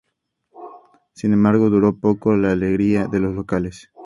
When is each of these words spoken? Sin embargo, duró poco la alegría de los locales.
Sin 1.13 1.31
embargo, 1.31 1.69
duró 1.69 1.95
poco 1.95 2.33
la 2.35 2.53
alegría 2.53 3.05
de 3.05 3.19
los 3.19 3.35
locales. 3.35 3.91